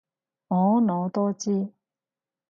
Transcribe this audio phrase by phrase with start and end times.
[0.49, 1.73] 婀娜多姿